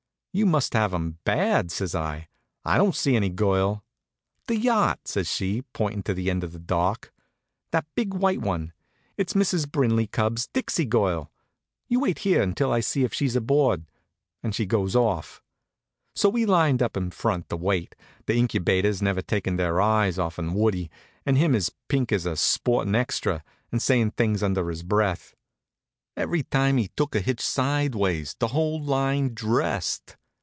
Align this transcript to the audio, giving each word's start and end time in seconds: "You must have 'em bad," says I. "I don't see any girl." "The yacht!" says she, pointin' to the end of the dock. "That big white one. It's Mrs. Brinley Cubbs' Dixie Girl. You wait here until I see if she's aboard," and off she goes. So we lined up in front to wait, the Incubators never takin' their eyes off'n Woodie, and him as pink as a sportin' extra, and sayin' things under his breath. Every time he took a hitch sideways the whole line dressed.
"You 0.33 0.45
must 0.45 0.71
have 0.75 0.93
'em 0.93 1.17
bad," 1.25 1.71
says 1.71 1.93
I. 1.93 2.29
"I 2.63 2.77
don't 2.77 2.95
see 2.95 3.17
any 3.17 3.27
girl." 3.27 3.83
"The 4.47 4.55
yacht!" 4.55 5.01
says 5.09 5.29
she, 5.29 5.63
pointin' 5.73 6.03
to 6.03 6.13
the 6.13 6.29
end 6.29 6.41
of 6.45 6.53
the 6.53 6.59
dock. 6.59 7.11
"That 7.71 7.83
big 7.95 8.13
white 8.13 8.39
one. 8.39 8.71
It's 9.17 9.33
Mrs. 9.33 9.69
Brinley 9.69 10.07
Cubbs' 10.07 10.47
Dixie 10.53 10.85
Girl. 10.85 11.29
You 11.89 11.99
wait 11.99 12.19
here 12.19 12.41
until 12.41 12.71
I 12.71 12.79
see 12.79 13.03
if 13.03 13.13
she's 13.13 13.35
aboard," 13.35 13.85
and 14.41 14.51
off 14.51 14.55
she 14.55 14.65
goes. 14.65 14.93
So 14.93 16.29
we 16.29 16.45
lined 16.45 16.81
up 16.81 16.95
in 16.95 17.11
front 17.11 17.49
to 17.49 17.57
wait, 17.57 17.93
the 18.25 18.35
Incubators 18.35 19.01
never 19.01 19.21
takin' 19.21 19.57
their 19.57 19.81
eyes 19.81 20.17
off'n 20.17 20.53
Woodie, 20.53 20.89
and 21.25 21.37
him 21.37 21.53
as 21.53 21.71
pink 21.89 22.13
as 22.13 22.25
a 22.25 22.37
sportin' 22.37 22.95
extra, 22.95 23.43
and 23.69 23.81
sayin' 23.81 24.11
things 24.11 24.41
under 24.41 24.69
his 24.69 24.83
breath. 24.83 25.35
Every 26.15 26.43
time 26.43 26.77
he 26.77 26.87
took 26.95 27.15
a 27.15 27.19
hitch 27.19 27.41
sideways 27.41 28.37
the 28.39 28.47
whole 28.55 28.81
line 28.81 29.33
dressed. 29.33 30.15